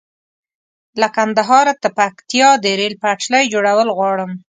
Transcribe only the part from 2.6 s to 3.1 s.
د ريل